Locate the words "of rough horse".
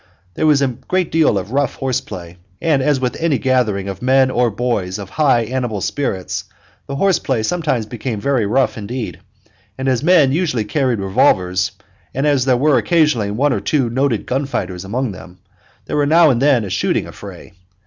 1.37-2.01